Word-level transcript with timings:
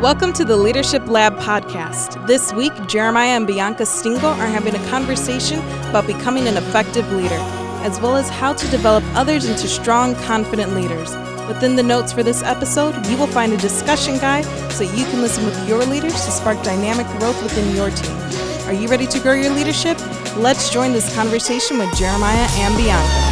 Welcome 0.00 0.32
to 0.32 0.46
the 0.46 0.56
Leadership 0.56 1.06
Lab 1.08 1.36
podcast. 1.40 2.26
This 2.26 2.54
week, 2.54 2.72
Jeremiah 2.86 3.36
and 3.36 3.46
Bianca 3.46 3.84
Stingle 3.84 4.30
are 4.30 4.46
having 4.46 4.74
a 4.74 4.88
conversation 4.88 5.58
about 5.90 6.06
becoming 6.06 6.48
an 6.48 6.56
effective 6.56 7.12
leader, 7.12 7.36
as 7.84 8.00
well 8.00 8.16
as 8.16 8.30
how 8.30 8.54
to 8.54 8.68
develop 8.68 9.04
others 9.14 9.44
into 9.44 9.68
strong, 9.68 10.14
confident 10.24 10.74
leaders. 10.74 11.14
Within 11.48 11.76
the 11.76 11.82
notes 11.82 12.14
for 12.14 12.22
this 12.22 12.42
episode, 12.42 12.94
you 13.08 13.18
will 13.18 13.26
find 13.26 13.52
a 13.52 13.58
discussion 13.58 14.16
guide 14.16 14.46
so 14.72 14.84
you 14.84 15.04
can 15.04 15.20
listen 15.20 15.44
with 15.44 15.68
your 15.68 15.84
leaders 15.84 16.14
to 16.14 16.30
spark 16.30 16.62
dynamic 16.62 17.06
growth 17.18 17.42
within 17.42 17.76
your 17.76 17.90
team. 17.90 18.16
Are 18.66 18.72
you 18.72 18.88
ready 18.88 19.06
to 19.06 19.20
grow 19.20 19.34
your 19.34 19.52
leadership? 19.52 19.98
Let's 20.34 20.70
join 20.70 20.94
this 20.94 21.14
conversation 21.14 21.76
with 21.76 21.94
Jeremiah 21.94 22.48
and 22.52 22.74
Bianca. 22.74 23.29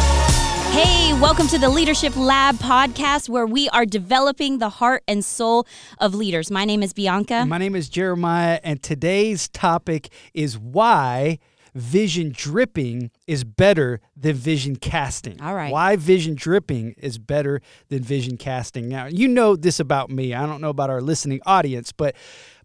Hey, 0.71 1.13
welcome 1.19 1.47
to 1.47 1.57
the 1.57 1.67
Leadership 1.67 2.15
Lab 2.15 2.55
podcast 2.57 3.27
where 3.27 3.45
we 3.45 3.67
are 3.69 3.85
developing 3.85 4.59
the 4.59 4.69
heart 4.69 5.03
and 5.07 5.25
soul 5.25 5.65
of 5.97 6.13
leaders. 6.13 6.51
My 6.51 6.63
name 6.63 6.83
is 6.83 6.93
Bianca. 6.93 7.45
My 7.45 7.57
name 7.57 7.75
is 7.75 7.89
Jeremiah, 7.89 8.59
and 8.63 8.81
today's 8.81 9.47
topic 9.49 10.09
is 10.33 10.57
why 10.59 11.39
vision 11.75 12.31
dripping 12.35 13.11
is 13.27 13.43
better 13.43 13.99
than 14.15 14.35
vision 14.35 14.75
casting. 14.75 15.39
All 15.41 15.55
right. 15.55 15.71
Why 15.71 15.95
vision 15.95 16.35
dripping 16.35 16.95
is 16.97 17.17
better 17.17 17.61
than 17.89 18.03
vision 18.03 18.37
casting. 18.37 18.89
Now, 18.89 19.05
you 19.05 19.27
know 19.27 19.55
this 19.55 19.79
about 19.79 20.09
me. 20.09 20.33
I 20.33 20.45
don't 20.45 20.61
know 20.61 20.69
about 20.69 20.89
our 20.89 21.01
listening 21.01 21.39
audience, 21.45 21.91
but 21.91 22.15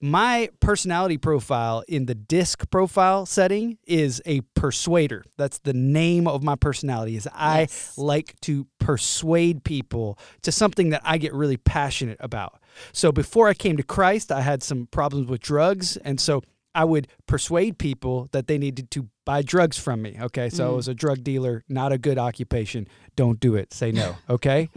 my 0.01 0.51
personality 0.61 1.17
profile 1.17 1.83
in 1.89 2.07
the 2.07 2.15
disc 2.15 2.69
profile 2.71 3.25
setting 3.25 3.79
is 3.87 4.21
a 4.27 4.41
persuader. 4.55 5.25
That's 5.39 5.59
the 5.61 5.73
name 5.73 6.27
of 6.27 6.43
my 6.43 6.57
personality 6.57 7.17
is 7.17 7.27
I 7.33 7.61
Yes. 7.61 7.97
like 7.97 8.39
to 8.43 8.67
persuade 8.79 9.65
people 9.65 10.19
to 10.43 10.53
something 10.53 10.91
that 10.91 11.01
I 11.05 11.17
get 11.19 11.33
really 11.33 11.57
passionate 11.57 12.19
about. 12.21 12.61
So 12.93 13.13
before 13.13 13.49
I 13.49 13.55
came 13.55 13.77
to 13.77 13.83
Christ, 13.83 14.31
I 14.33 14.41
had 14.43 14.63
some 14.63 14.87
problems 14.87 15.29
with 15.29 15.41
drugs 15.41 15.97
and 15.99 16.21
so 16.21 16.43
I 16.75 16.85
would 16.85 17.09
persuade 17.27 17.79
people 17.79 18.29
that 18.33 18.47
they 18.47 18.59
needed 18.59 18.91
to 18.93 19.09
buy 19.25 19.43
drugs 19.43 19.79
from 19.79 20.03
me. 20.03 20.17
Okay. 20.21 20.51
So 20.51 20.69
I 20.69 20.73
mm. 20.73 20.77
was 20.77 20.89
a 20.89 20.95
drug 20.95 21.25
dealer, 21.25 21.65
not 21.69 21.93
a 21.93 21.99
good 21.99 22.19
occupation. 22.19 22.87
Don't 23.17 23.41
do 23.41 23.55
it. 23.55 23.73
Say 23.73 23.93
no. 23.93 24.17
Okay. 24.29 24.69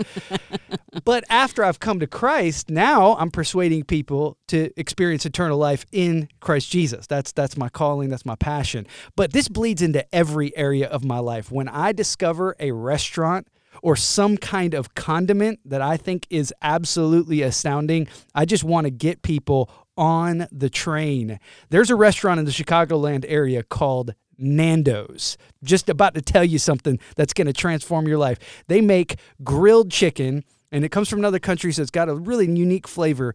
but 1.03 1.23
after 1.29 1.63
I've 1.63 1.79
come 1.79 1.99
to 1.99 2.07
Christ, 2.07 2.69
now 2.69 3.15
I'm 3.15 3.31
persuading 3.31 3.83
people 3.83 4.37
to 4.49 4.69
experience 4.77 5.25
eternal 5.25 5.57
life 5.57 5.85
in 5.91 6.29
Christ 6.41 6.69
Jesus. 6.69 7.07
That's 7.07 7.31
that's 7.31 7.57
my 7.57 7.69
calling, 7.69 8.09
that's 8.09 8.25
my 8.25 8.35
passion. 8.35 8.85
But 9.15 9.33
this 9.33 9.47
bleeds 9.47 9.81
into 9.81 10.05
every 10.13 10.55
area 10.55 10.87
of 10.87 11.03
my 11.03 11.19
life. 11.19 11.51
When 11.51 11.67
I 11.69 11.91
discover 11.91 12.55
a 12.59 12.71
restaurant 12.71 13.47
or 13.81 13.95
some 13.95 14.37
kind 14.37 14.73
of 14.73 14.95
condiment 14.95 15.59
that 15.65 15.81
I 15.81 15.97
think 15.97 16.27
is 16.29 16.53
absolutely 16.61 17.41
astounding, 17.41 18.07
I 18.35 18.45
just 18.45 18.63
want 18.63 18.85
to 18.85 18.91
get 18.91 19.21
people 19.21 19.69
on 19.97 20.47
the 20.51 20.69
train. 20.69 21.39
There's 21.69 21.89
a 21.89 21.95
restaurant 21.95 22.39
in 22.39 22.45
the 22.45 22.51
Chicagoland 22.51 23.25
area 23.27 23.63
called 23.63 24.13
Nando's. 24.37 25.37
Just 25.63 25.89
about 25.89 26.13
to 26.15 26.21
tell 26.21 26.43
you 26.43 26.59
something 26.59 26.99
that's 27.15 27.33
going 27.33 27.47
to 27.47 27.53
transform 27.53 28.07
your 28.07 28.17
life. 28.17 28.37
They 28.67 28.81
make 28.81 29.17
grilled 29.43 29.91
chicken, 29.91 30.43
and 30.71 30.85
it 30.85 30.89
comes 30.89 31.09
from 31.09 31.19
another 31.19 31.39
country, 31.39 31.71
so 31.71 31.81
it's 31.81 31.91
got 31.91 32.09
a 32.09 32.15
really 32.15 32.45
unique 32.45 32.87
flavor. 32.87 33.33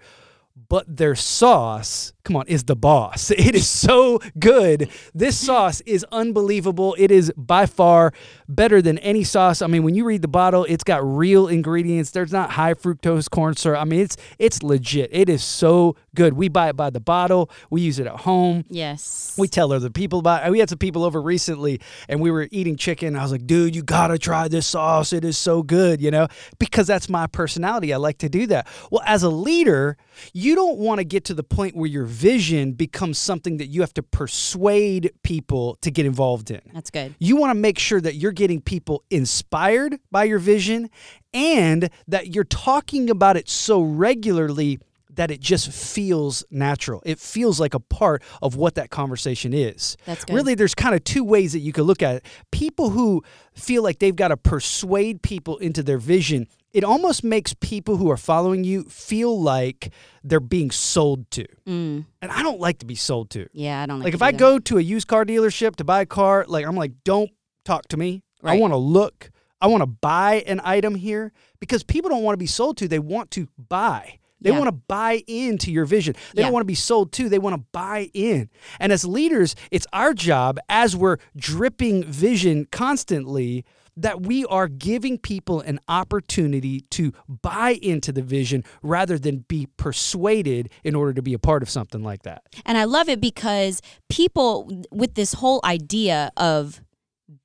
But 0.69 0.97
their 0.97 1.15
sauce, 1.15 2.13
come 2.25 2.37
on, 2.37 2.47
is 2.47 2.65
the 2.65 2.77
boss. 2.77 3.31
It 3.43 3.55
is 3.55 3.69
so 3.69 4.21
good. 4.39 4.89
This 5.15 5.37
sauce 5.37 5.81
is 5.83 6.05
unbelievable. 6.13 6.95
It 6.99 7.11
is 7.11 7.33
by 7.37 7.67
far 7.67 8.13
better 8.49 8.81
than 8.81 8.99
any 8.99 9.25
sauce. 9.25 9.61
I 9.63 9.67
mean, 9.67 9.83
when 9.83 9.95
you 9.95 10.05
read 10.05 10.23
the 10.23 10.29
bottle, 10.29 10.65
it's 10.69 10.85
got 10.85 11.03
real 11.05 11.49
ingredients. 11.49 12.11
There's 12.13 12.33
not 12.33 12.51
high 12.53 12.75
fructose 12.75 13.29
corn 13.29 13.57
syrup. 13.57 13.81
I 13.81 13.85
mean, 13.85 14.01
it's 14.01 14.17
it's 14.39 14.63
legit. 14.63 15.11
It 15.13 15.29
is 15.29 15.43
so 15.43 15.97
good. 16.15 16.35
We 16.35 16.49
buy 16.49 16.69
it 16.69 16.77
by 16.77 16.91
the 16.91 17.01
bottle. 17.01 17.51
We 17.71 17.81
use 17.83 17.99
it 17.99 18.07
at 18.07 18.21
home. 18.21 18.65
yes. 18.69 19.35
We 19.39 19.49
tell 19.49 19.73
other 19.73 19.91
people 19.91 20.19
about. 20.21 20.47
it. 20.47 20.51
We 20.51 20.59
had 20.61 20.69
some 20.69 20.79
people 20.79 21.05
over 21.05 21.21
recently, 21.21 21.81
and 22.09 22.21
we 22.21 22.31
were 22.31 22.49
eating 22.51 22.77
chicken. 22.77 23.17
I 23.17 23.23
was 23.23 23.33
like, 23.33 23.47
"Dude, 23.47 23.75
you 23.75 23.83
gotta 23.83 24.19
try 24.19 24.49
this 24.49 24.67
sauce. 24.67 25.13
It 25.13 25.25
is 25.25 25.37
so 25.39 25.63
good," 25.63 26.01
you 26.01 26.11
know, 26.11 26.29
because 26.59 26.87
that's 26.87 27.09
my 27.09 27.27
personality. 27.27 27.93
I 27.93 27.97
like 27.97 28.19
to 28.19 28.29
do 28.29 28.47
that. 28.49 28.67
Well, 28.91 29.03
as 29.07 29.23
a 29.23 29.29
leader, 29.31 29.97
you 30.33 30.52
don't 30.55 30.79
want 30.79 30.99
to 30.99 31.05
get 31.05 31.25
to 31.27 31.35
the 31.35 31.43
point 31.43 31.77
where 31.77 31.89
your 31.89 32.05
vision 32.05 32.73
becomes 32.73 33.19
something 33.19 33.57
that 33.59 33.67
you 33.67 33.81
have 33.81 33.95
to 33.95 34.03
persuade 34.03 35.13
people 35.23 35.77
to 35.83 35.91
get 35.91 36.07
involved 36.07 36.51
in. 36.51 36.61
That's 36.73 36.91
good. 36.91 37.15
You 37.19 37.37
want 37.37 37.51
to 37.51 37.55
make 37.55 37.79
sure 37.79 38.01
that 38.01 38.17
you're 38.17 38.33
getting 38.33 38.61
people 38.61 39.05
inspired 39.11 39.99
by 40.11 40.25
your 40.25 40.39
vision 40.39 40.91
and 41.35 41.91
that 42.09 42.35
you're 42.35 42.45
talking 42.45 43.11
about 43.11 43.37
it 43.37 43.49
so 43.49 43.83
regularly 43.83 44.79
that 45.15 45.31
it 45.31 45.41
just 45.41 45.71
feels 45.71 46.45
natural. 46.51 47.03
It 47.05 47.19
feels 47.19 47.61
like 47.61 47.75
a 47.75 47.81
part 47.81 48.23
of 48.41 48.57
what 48.57 48.75
that 48.77 48.91
conversation 48.91 49.53
is. 49.53 49.97
That's 50.07 50.25
good. 50.25 50.35
Really, 50.35 50.55
there's 50.55 50.75
kind 50.75 50.95
of 50.95 51.05
two 51.05 51.23
ways 51.23 51.53
that 51.53 51.61
you 51.61 51.73
could 51.73 51.85
look 51.85 52.03
at 52.03 52.17
it. 52.17 52.27
People 52.51 52.91
who 52.91 53.23
feel 53.55 53.83
like 53.83 53.99
they've 53.99 54.17
got 54.17 54.29
to 54.29 54.37
persuade 54.37 55.23
people 55.23 55.59
into 55.59 55.83
their 55.83 55.99
vision, 55.99 56.49
it 56.73 56.85
almost 56.85 57.23
makes 57.23 57.55
people 57.55 57.97
who 57.99 58.11
are 58.11 58.17
following 58.17 58.65
you 58.65 58.85
feel 58.85 59.41
like 59.41 59.93
they're 60.25 60.41
being 60.41 60.71
sold 60.71 61.31
to. 61.33 61.45
Mm, 61.67 62.07
And 62.23 62.31
I 62.33 62.43
don't 62.43 62.61
like 62.61 62.79
to 62.79 62.87
be 62.87 62.95
sold 62.95 63.31
to. 63.31 63.47
yeah, 63.53 63.83
I 63.83 63.87
don't 63.87 63.99
like, 63.99 64.05
Like 64.07 64.15
if 64.15 64.23
I 64.23 64.33
go 64.33 64.59
to 64.59 64.79
a 64.79 64.81
used 64.81 65.07
car 65.09 65.25
dealership 65.25 65.77
to 65.77 65.85
buy 65.85 66.01
a 66.01 66.07
car, 66.07 66.45
like 66.49 66.67
I'm 66.67 66.77
like, 66.77 66.93
don't 67.05 67.31
talk 67.65 67.89
to 67.89 67.97
me. 67.97 68.23
I 68.43 68.59
want 68.59 68.73
to 68.73 68.77
look. 68.79 69.31
I 69.61 69.69
want 69.69 69.83
to 69.83 69.87
buy 69.87 70.43
an 70.47 70.61
item 70.65 70.95
here 70.97 71.33
because 71.61 71.85
people 71.85 72.11
don't 72.11 72.23
want 72.25 72.33
to 72.35 72.39
be 72.43 72.47
sold 72.49 72.77
to. 72.79 72.89
They 72.89 72.99
want 72.99 73.31
to 73.33 73.49
buy. 73.57 74.19
They 74.41 74.51
Yeah. 74.51 74.59
want 74.59 74.67
to 74.69 74.73
buy 74.89 75.23
into 75.29 75.71
your 75.71 75.85
vision. 75.85 76.17
They 76.35 76.41
Yeah. 76.41 76.47
don't 76.47 76.53
want 76.53 76.63
to 76.63 76.67
be 76.67 76.75
sold 76.75 77.13
to. 77.13 77.29
They 77.29 77.39
want 77.39 77.55
to 77.55 77.65
buy 77.71 78.11
in. 78.13 78.51
And 78.81 78.91
as 78.91 79.05
leaders, 79.05 79.55
it's 79.71 79.87
our 79.93 80.15
job 80.15 80.59
as 80.69 80.97
we're 80.97 81.19
dripping 81.37 82.03
vision 82.03 82.67
constantly 82.73 83.65
that 83.97 84.23
we 84.23 84.45
are 84.47 84.69
giving 84.69 85.19
people 85.19 85.61
an 85.61 85.79
opportunity 85.89 86.81
to 86.91 87.13
buy 87.29 87.79
into 87.83 88.13
the 88.13 88.23
vision 88.23 88.65
rather 88.83 89.19
than 89.19 89.45
be 89.49 89.69
persuaded 89.77 90.71
in 90.85 90.95
order 90.95 91.13
to 91.13 91.23
be 91.23 91.35
a 91.35 91.39
part 91.39 91.63
of 91.63 91.71
something 91.71 92.03
like 92.03 92.23
that. 92.23 92.43
And 92.65 92.79
I 92.79 92.85
love 92.85 93.09
it 93.09 93.21
because 93.21 93.81
people 94.09 94.85
with 94.91 95.15
this 95.15 95.35
whole 95.35 95.61
idea 95.65 96.31
of 96.37 96.81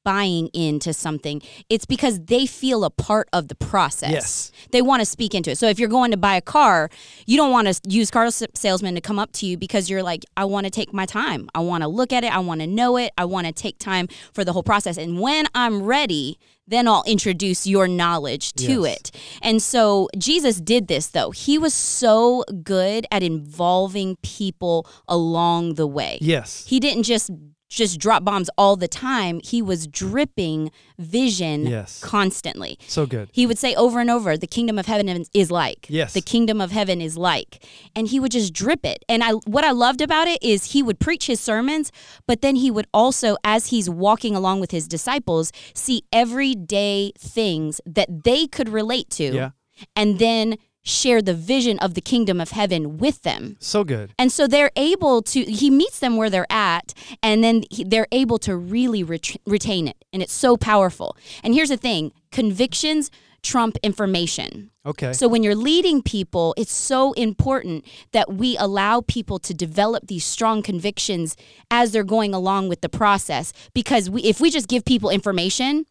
buying 0.08 0.48
into 0.54 0.94
something, 0.94 1.42
it's 1.70 1.86
because 1.86 2.18
they 2.34 2.46
feel 2.46 2.86
a 2.86 2.90
part 2.90 3.28
of 3.34 3.50
the 3.50 3.56
process. 3.56 4.10
Yes. 4.12 4.52
They 4.72 4.82
want 4.82 5.02
to 5.02 5.06
speak 5.06 5.36
into 5.36 5.52
it. 5.52 5.58
So 5.58 5.68
if 5.68 5.80
you're 5.80 5.90
going 5.90 6.12
to 6.12 6.18
buy 6.18 6.36
a 6.38 6.42
car, 6.42 6.90
you 7.26 7.36
don't 7.36 7.52
want 7.52 7.68
a 7.68 7.78
used 7.86 8.14
car 8.14 8.30
salesman 8.32 8.96
to 8.96 9.02
come 9.02 9.20
up 9.20 9.34
to 9.34 9.46
you 9.46 9.58
because 9.58 9.90
you're 9.90 10.04
like, 10.04 10.24
I 10.38 10.46
want 10.46 10.64
to 10.66 10.70
take 10.70 10.94
my 10.94 11.06
time. 11.06 11.50
I 11.54 11.60
want 11.60 11.82
to 11.84 11.90
look 11.90 12.14
at 12.14 12.24
it. 12.24 12.34
I 12.34 12.40
want 12.40 12.62
to 12.62 12.68
know 12.68 12.96
it. 12.96 13.12
I 13.18 13.26
want 13.26 13.48
to 13.48 13.52
take 13.54 13.80
time 13.80 14.08
for 14.32 14.46
the 14.46 14.54
whole 14.54 14.64
process. 14.64 14.98
And 14.98 15.20
when 15.20 15.46
I'm 15.54 15.84
ready, 15.84 16.40
then 16.66 16.88
I'll 16.88 17.04
introduce 17.06 17.68
your 17.68 17.88
knowledge 17.90 18.54
to 18.54 18.84
Yes. 18.84 18.96
it. 18.96 19.12
And 19.42 19.62
so 19.62 20.08
Jesus 20.18 20.62
did 20.62 20.88
this 20.88 21.08
though. 21.08 21.32
He 21.32 21.58
was 21.58 21.74
so 21.74 22.46
good 22.64 23.06
at 23.12 23.24
involving 23.24 24.16
people 24.24 24.88
along 25.08 25.76
the 25.76 25.88
way. 25.88 26.18
Yes. 26.22 26.66
He 26.66 26.80
didn't 26.80 27.04
just 27.04 27.30
just 27.70 28.00
drop 28.00 28.24
bombs 28.24 28.50
all 28.58 28.76
the 28.76 28.88
time. 28.88 29.40
He 29.44 29.62
was 29.62 29.88
dripping 29.88 30.72
vision 30.98 31.66
Yes. 31.68 32.00
constantly. 32.02 32.80
So 32.88 33.06
good. 33.06 33.30
He 33.32 33.46
would 33.46 33.58
say 33.58 33.76
over 33.76 34.00
and 34.00 34.10
over, 34.10 34.38
"The 34.38 34.48
kingdom 34.48 34.80
of 34.80 34.86
heaven 34.86 35.10
is- 35.10 35.30
is 35.34 35.52
like." 35.52 35.86
Yes. 35.90 36.14
The 36.14 36.22
kingdom 36.22 36.62
of 36.62 36.72
heaven 36.72 37.02
is 37.02 37.18
like, 37.18 37.64
and 37.96 38.08
he 38.08 38.20
would 38.20 38.32
just 38.32 38.54
drip 38.54 38.86
it. 38.86 39.04
And 39.10 39.24
I, 39.24 39.32
what 39.46 39.64
I 39.64 39.72
loved 39.72 40.02
about 40.02 40.28
it 40.28 40.42
is 40.42 40.72
he 40.72 40.82
would 40.82 41.00
preach 41.00 41.28
his 41.28 41.40
sermons, 41.40 41.92
but 42.26 42.42
then 42.42 42.56
he 42.56 42.72
would 42.72 42.88
also, 42.94 43.36
as 43.44 43.68
he's 43.68 43.90
walking 43.90 44.36
along 44.36 44.60
with 44.60 44.72
his 44.72 44.88
disciples, 44.88 45.52
see 45.74 46.04
everyday 46.14 47.12
things 47.20 47.82
that 47.86 48.24
they 48.24 48.48
could 48.48 48.70
relate 48.70 49.10
to, 49.12 49.34
Yeah. 49.34 49.50
and 49.96 50.20
then 50.20 50.58
share 50.88 51.22
the 51.22 51.34
vision 51.34 51.78
of 51.80 51.94
the 51.94 52.02
kingdom 52.02 52.40
of 52.40 52.52
heaven 52.52 52.98
with 52.98 53.24
them. 53.24 53.58
So 53.60 53.84
good. 53.84 54.14
And 54.18 54.32
so 54.32 54.48
they're 54.48 54.72
able 54.76 55.22
to, 55.24 55.44
he 55.44 55.70
meets 55.70 56.00
them 56.00 56.16
where 56.16 56.30
they're 56.30 56.52
at, 56.52 56.94
and 57.22 57.44
then 57.44 57.64
he, 57.70 57.84
they're 57.84 58.08
able 58.12 58.38
to 58.40 58.56
really 58.56 59.04
ret- 59.04 59.38
retain 59.46 59.88
it. 59.88 60.06
And 60.14 60.22
it's 60.22 60.34
so 60.34 60.58
powerful. 60.58 61.18
And 61.44 61.54
here's 61.54 61.70
the 61.70 61.78
thing 61.78 62.12
convictions 62.32 63.12
trump 63.44 63.78
information. 63.84 64.72
Okay. 64.86 65.14
So 65.14 65.28
when 65.28 65.44
you're 65.44 65.56
leading 65.56 66.02
people, 66.02 66.54
it's 66.58 66.72
so 66.72 67.14
important 67.14 67.86
that 68.12 68.34
we 68.34 68.58
allow 68.58 69.02
people 69.02 69.40
to 69.40 69.54
develop 69.54 70.08
these 70.08 70.26
strong 70.26 70.62
convictions 70.62 71.36
as 71.72 71.92
they're 71.92 72.04
going 72.04 72.34
along 72.34 72.68
with 72.70 72.82
the 72.82 72.90
process. 72.90 73.54
Because 73.74 74.10
we, 74.10 74.24
if 74.24 74.42
we 74.42 74.50
just 74.50 74.68
give 74.68 74.84
people 74.86 75.10
information, 75.10 75.86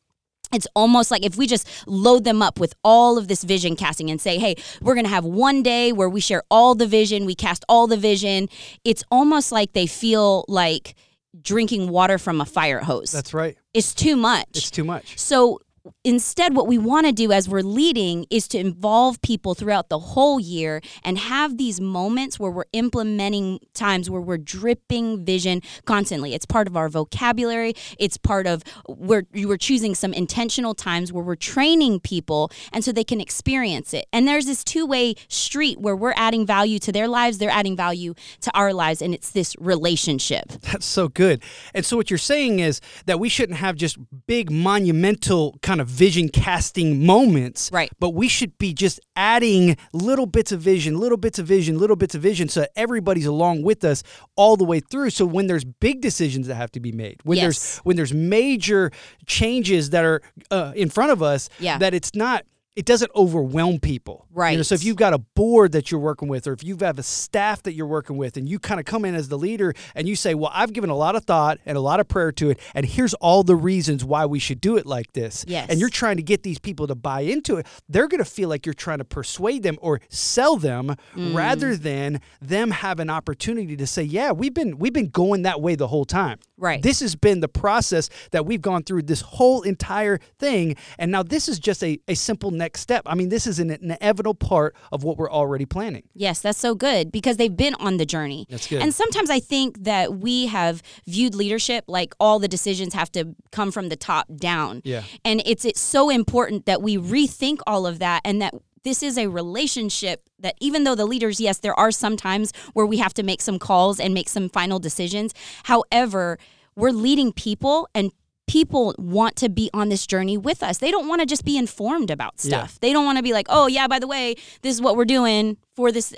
it's 0.52 0.66
almost 0.74 1.10
like 1.10 1.24
if 1.24 1.36
we 1.36 1.46
just 1.46 1.68
load 1.86 2.24
them 2.24 2.40
up 2.42 2.60
with 2.60 2.74
all 2.84 3.18
of 3.18 3.28
this 3.28 3.42
vision 3.42 3.76
casting 3.76 4.10
and 4.10 4.20
say, 4.20 4.38
hey, 4.38 4.56
we're 4.80 4.94
going 4.94 5.04
to 5.04 5.10
have 5.10 5.24
one 5.24 5.62
day 5.62 5.92
where 5.92 6.08
we 6.08 6.20
share 6.20 6.42
all 6.50 6.74
the 6.74 6.86
vision, 6.86 7.26
we 7.26 7.34
cast 7.34 7.64
all 7.68 7.86
the 7.86 7.96
vision, 7.96 8.48
it's 8.84 9.02
almost 9.10 9.50
like 9.52 9.72
they 9.72 9.86
feel 9.86 10.44
like 10.48 10.94
drinking 11.42 11.90
water 11.90 12.18
from 12.18 12.40
a 12.40 12.44
fire 12.44 12.80
hose. 12.80 13.10
That's 13.12 13.34
right. 13.34 13.56
it's 13.74 13.92
too 13.94 14.16
much. 14.16 14.46
It's 14.54 14.70
too 14.70 14.84
much. 14.84 15.18
so 15.18 15.60
instead 16.04 16.54
what 16.56 16.66
we 16.66 16.78
want 16.78 17.06
to 17.06 17.12
do 17.12 17.32
as 17.32 17.48
we're 17.48 17.62
leading 17.62 18.26
is 18.30 18.48
to 18.48 18.58
involve 18.58 19.20
people 19.22 19.54
throughout 19.54 19.88
the 19.88 19.98
whole 19.98 20.40
year 20.40 20.80
and 21.04 21.18
have 21.18 21.58
these 21.58 21.80
moments 21.80 22.38
where 22.38 22.50
we're 22.50 22.64
implementing 22.72 23.58
times 23.74 24.10
where 24.10 24.20
we're 24.20 24.38
dripping 24.38 25.24
vision 25.24 25.60
constantly. 25.84 26.34
It's 26.34 26.46
part 26.46 26.66
of 26.66 26.76
our 26.76 26.88
vocabulary. 26.88 27.74
It's 27.98 28.16
part 28.16 28.46
of 28.46 28.62
where 28.86 29.24
you 29.32 29.50
are 29.50 29.56
choosing 29.56 29.94
some 29.94 30.12
intentional 30.12 30.74
times 30.74 31.12
where 31.12 31.24
we're 31.24 31.36
training 31.36 32.00
people 32.00 32.50
and 32.72 32.84
so 32.84 32.92
they 32.92 33.04
can 33.04 33.20
experience 33.20 33.94
it. 33.94 34.06
And 34.12 34.26
there's 34.26 34.46
this 34.46 34.64
two-way 34.64 35.14
street 35.28 35.80
where 35.80 35.96
we're 35.96 36.14
adding 36.16 36.46
value 36.46 36.78
to 36.80 36.92
their 36.92 37.08
lives 37.08 37.38
they're 37.38 37.50
adding 37.50 37.76
value 37.76 38.14
to 38.40 38.50
our 38.54 38.72
lives 38.72 39.02
and 39.02 39.14
it's 39.14 39.30
this 39.30 39.54
relationship. 39.58 40.48
That's 40.62 40.86
so 40.86 41.08
good. 41.08 41.42
And 41.74 41.84
so 41.84 41.96
what 41.96 42.10
you're 42.10 42.18
saying 42.18 42.60
is 42.60 42.80
that 43.06 43.20
we 43.20 43.28
shouldn't 43.28 43.58
have 43.58 43.76
just 43.76 43.98
big 44.26 44.50
monumental 44.50 45.58
kind 45.62 45.75
of 45.80 45.88
vision 45.88 46.28
casting 46.28 47.04
moments. 47.04 47.70
Right. 47.72 47.90
But 47.98 48.10
we 48.10 48.28
should 48.28 48.56
be 48.58 48.72
just 48.72 49.00
adding 49.16 49.76
little 49.92 50.26
bits 50.26 50.52
of 50.52 50.60
vision, 50.60 50.98
little 50.98 51.18
bits 51.18 51.38
of 51.38 51.46
vision, 51.46 51.78
little 51.78 51.96
bits 51.96 52.14
of 52.14 52.22
vision 52.22 52.48
so 52.48 52.60
that 52.60 52.70
everybody's 52.76 53.26
along 53.26 53.62
with 53.62 53.84
us 53.84 54.02
all 54.36 54.56
the 54.56 54.64
way 54.64 54.80
through. 54.80 55.10
So 55.10 55.24
when 55.24 55.46
there's 55.46 55.64
big 55.64 56.00
decisions 56.00 56.46
that 56.46 56.54
have 56.56 56.70
to 56.72 56.80
be 56.80 56.92
made, 56.92 57.20
when 57.24 57.36
Yes. 57.36 57.42
there's 57.44 57.78
when 57.78 57.96
there's 57.96 58.12
major 58.14 58.90
changes 59.26 59.90
that 59.90 60.04
are 60.04 60.22
uh, 60.50 60.72
in 60.76 60.88
front 60.90 61.12
of 61.12 61.22
us, 61.22 61.48
Yeah. 61.58 61.78
that 61.78 61.94
it's 61.94 62.14
not 62.14 62.44
it 62.76 62.84
doesn't 62.84 63.10
overwhelm 63.16 63.80
people. 63.80 64.26
You 64.28 64.34
know, 64.36 64.40
Right. 64.40 64.66
so 64.66 64.74
if 64.74 64.84
you've 64.84 64.96
got 64.96 65.14
a 65.14 65.18
board 65.18 65.72
that 65.72 65.90
you're 65.90 65.98
working 66.00 66.28
with, 66.28 66.46
or 66.46 66.52
if 66.52 66.62
you 66.62 66.76
have 66.82 66.98
a 66.98 67.02
staff 67.02 67.62
that 67.62 67.72
you're 67.72 67.86
working 67.86 68.16
with, 68.18 68.36
and 68.36 68.46
you 68.48 68.58
kind 68.58 68.78
of 68.78 68.84
come 68.86 69.04
in 69.06 69.14
as 69.14 69.28
the 69.28 69.38
leader 69.38 69.72
and 69.94 70.06
you 70.08 70.14
say, 70.14 70.34
Well, 70.34 70.50
I've 70.54 70.72
given 70.74 70.90
a 70.90 70.96
lot 70.96 71.16
of 71.16 71.24
thought 71.24 71.58
and 71.64 71.76
a 71.76 71.80
lot 71.80 72.00
of 72.00 72.06
prayer 72.08 72.30
to 72.32 72.50
it, 72.50 72.60
and 72.74 72.84
here's 72.86 73.14
all 73.14 73.42
the 73.42 73.56
reasons 73.56 74.04
why 74.04 74.26
we 74.26 74.38
should 74.38 74.60
do 74.60 74.76
it 74.76 74.84
like 74.86 75.12
this. 75.14 75.44
Yes. 75.48 75.68
And 75.70 75.80
you're 75.80 75.88
trying 75.88 76.18
to 76.18 76.22
get 76.22 76.42
these 76.42 76.58
people 76.58 76.86
to 76.86 76.94
buy 76.94 77.22
into 77.22 77.56
it, 77.56 77.66
they're 77.88 78.08
going 78.08 78.22
to 78.22 78.30
feel 78.30 78.48
like 78.50 78.66
you're 78.66 78.74
trying 78.74 78.98
to 78.98 79.04
persuade 79.04 79.62
them 79.62 79.78
or 79.80 80.00
sell 80.08 80.56
them 80.56 80.94
Mm. 81.16 81.34
rather 81.34 81.76
than 81.76 82.20
them 82.42 82.70
have 82.72 83.00
an 83.00 83.08
opportunity 83.08 83.76
to 83.76 83.86
say, 83.86 84.02
Yeah, 84.02 84.32
we've 84.32 84.52
been 84.54 84.78
we've 84.78 84.92
been 84.92 85.08
going 85.08 85.42
that 85.42 85.62
way 85.62 85.76
the 85.76 85.88
whole 85.88 86.04
time. 86.04 86.38
Right. 86.58 86.82
This 86.82 87.00
has 87.00 87.14
been 87.16 87.40
the 87.40 87.48
process 87.48 88.10
that 88.32 88.44
we've 88.44 88.60
gone 88.60 88.82
through 88.82 89.02
this 89.02 89.20
whole 89.22 89.62
entire 89.62 90.18
thing. 90.38 90.76
And 90.98 91.10
now 91.10 91.22
this 91.22 91.48
is 91.48 91.58
just 91.58 91.82
a, 91.82 91.98
a 92.08 92.14
simple 92.14 92.50
next 92.50 92.65
step. 92.74 93.02
I 93.06 93.14
mean, 93.14 93.28
this 93.28 93.46
is 93.46 93.58
an 93.58 93.70
inevitable 93.70 94.34
part 94.34 94.74
of 94.90 95.04
what 95.04 95.18
we're 95.18 95.30
already 95.30 95.66
planning. 95.66 96.04
Yes, 96.14 96.40
that's 96.40 96.58
so 96.58 96.74
good 96.74 97.12
because 97.12 97.36
they've 97.36 97.56
been 97.56 97.74
on 97.74 97.98
the 97.98 98.06
journey. 98.06 98.46
That's 98.48 98.66
good. 98.66 98.80
And 98.82 98.94
sometimes 98.94 99.28
I 99.28 99.40
think 99.40 99.84
that 99.84 100.14
we 100.14 100.46
have 100.46 100.82
viewed 101.06 101.34
leadership 101.34 101.84
like 101.86 102.14
all 102.18 102.38
the 102.38 102.48
decisions 102.48 102.94
have 102.94 103.12
to 103.12 103.34
come 103.52 103.70
from 103.70 103.90
the 103.90 103.96
top 103.96 104.26
down. 104.34 104.80
Yeah. 104.84 105.02
And 105.24 105.42
it's 105.44 105.64
it's 105.64 105.80
so 105.80 106.08
important 106.08 106.64
that 106.66 106.80
we 106.80 106.96
rethink 106.96 107.58
all 107.66 107.86
of 107.86 107.98
that 107.98 108.22
and 108.24 108.40
that 108.40 108.54
this 108.86 109.02
is 109.02 109.18
a 109.18 109.26
relationship 109.26 110.28
that 110.38 110.54
even 110.60 110.84
though 110.84 110.94
the 110.94 111.06
leaders, 111.06 111.40
yes, 111.40 111.58
there 111.58 111.74
are 111.78 111.90
some 111.90 112.16
times 112.16 112.52
where 112.72 112.86
we 112.86 112.98
have 112.98 113.12
to 113.14 113.24
make 113.24 113.40
some 113.42 113.58
calls 113.58 113.98
and 113.98 114.14
make 114.14 114.28
some 114.28 114.48
final 114.48 114.78
decisions. 114.78 115.34
However, 115.64 116.38
we're 116.76 116.92
leading 116.92 117.32
people 117.32 117.88
and 117.96 118.12
people 118.46 118.94
want 118.98 119.36
to 119.36 119.48
be 119.48 119.70
on 119.74 119.88
this 119.88 120.06
journey 120.06 120.36
with 120.36 120.62
us. 120.62 120.78
They 120.78 120.90
don't 120.90 121.08
want 121.08 121.20
to 121.20 121.26
just 121.26 121.44
be 121.44 121.56
informed 121.56 122.10
about 122.10 122.40
stuff. 122.40 122.78
They 122.80 122.92
don't 122.92 123.04
want 123.04 123.18
to 123.18 123.22
be 123.22 123.32
like, 123.32 123.46
"Oh, 123.48 123.66
yeah, 123.66 123.88
by 123.88 123.98
the 123.98 124.06
way, 124.06 124.34
this 124.62 124.74
is 124.74 124.80
what 124.80 124.96
we're 124.96 125.04
doing 125.04 125.56
for 125.74 125.90
this 125.90 126.14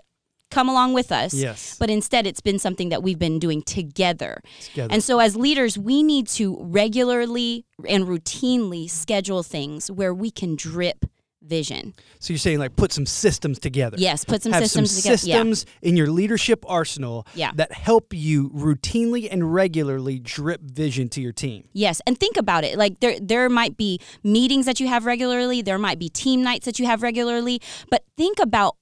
come 0.51 0.69
along 0.69 0.95
with 0.95 1.11
us." 1.13 1.35
Yes. 1.35 1.77
But 1.79 1.91
instead 1.91 2.27
it's 2.27 2.41
been 2.41 2.59
something 2.59 2.89
that 2.91 3.03
we've 3.03 3.19
been 3.19 3.39
doing 3.39 3.63
together. 3.63 4.43
Together. 4.63 4.93
And 4.93 5.03
so 5.03 5.19
as 5.19 5.37
leaders, 5.37 5.79
we 5.79 6.03
need 6.03 6.29
to 6.29 6.57
regularly 6.61 7.65
and 7.89 8.05
routinely 8.05 8.91
schedule 8.91 9.43
things 9.43 9.91
where 9.91 10.15
we 10.15 10.31
can 10.31 10.57
drip 10.57 11.07
vision. 11.49 11.95
So 12.21 12.33
you're 12.33 12.39
saying 12.39 12.59
like 12.59 12.77
put 12.77 12.93
some 12.93 13.07
systems 13.07 13.59
together. 13.59 13.97
Yes, 13.99 14.25
put 14.25 14.43
some 14.43 14.53
Have 14.53 14.63
systems 14.63 14.91
some 14.91 15.03
together. 15.03 15.27
Yeah. 15.27 15.37
systems 15.37 15.67
in 15.83 15.97
your 15.97 16.09
leadership 16.09 16.65
arsenal 16.69 17.27
Yeah. 17.35 17.53
that 17.57 17.73
help 17.73 18.13
you 18.15 18.51
routinely 18.51 19.29
and 19.31 19.53
regularly 19.55 20.19
drip 20.19 20.61
vision 20.61 21.09
to 21.11 21.21
your 21.21 21.33
team. 21.33 21.65
Yes, 21.73 22.01
and 22.07 22.19
think 22.19 22.37
about 22.37 22.65
it. 22.65 22.77
Like 22.79 23.01
there 23.01 23.19
there 23.21 23.49
might 23.49 23.77
be 23.77 24.01
meetings 24.23 24.67
that 24.67 24.81
you 24.81 24.89
have 24.89 25.07
regularly, 25.07 25.63
there 25.63 25.79
might 25.79 25.99
be 25.99 26.09
team 26.09 26.43
nights 26.43 26.67
that 26.67 26.79
you 26.79 26.87
have 26.87 27.03
regularly, 27.03 27.61
but 27.91 28.05
think 28.17 28.39
about 28.39 28.77